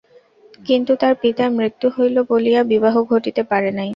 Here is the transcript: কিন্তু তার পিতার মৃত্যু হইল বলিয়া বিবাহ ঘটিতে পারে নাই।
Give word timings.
কিন্তু 0.59 0.91
তার 1.01 1.13
পিতার 1.21 1.49
মৃত্যু 1.57 1.87
হইল 1.95 2.15
বলিয়া 2.29 2.61
বিবাহ 2.71 2.95
ঘটিতে 3.11 3.41
পারে 3.51 3.69
নাই। 3.71 3.89